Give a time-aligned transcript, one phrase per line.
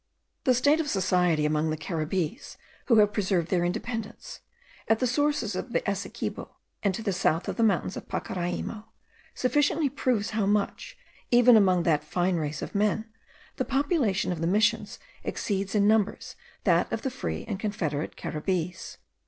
[0.45, 2.57] The state of society among the Caribbees
[2.87, 4.39] who have preserved their independence,
[4.87, 8.85] at the sources of the Essequibo and to the south of the mountains of Pacaraimo,
[9.35, 10.97] sufficiently proves how much,
[11.29, 13.11] even among that fine race of men,
[13.57, 16.17] the population of the Missions exceeds in number
[16.63, 18.97] that of the free and confederate Caribbees.